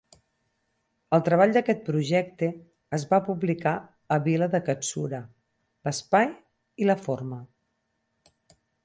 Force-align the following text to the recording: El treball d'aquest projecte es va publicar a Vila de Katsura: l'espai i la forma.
El 1.17 1.23
treball 1.25 1.51
d'aquest 1.57 1.83
projecte 1.89 2.49
es 2.99 3.05
va 3.11 3.19
publicar 3.27 3.73
a 4.15 4.19
Vila 4.29 4.47
de 4.55 4.63
Katsura: 4.71 5.21
l'espai 5.89 6.27
i 6.85 6.89
la 6.89 6.97
forma. 7.07 7.39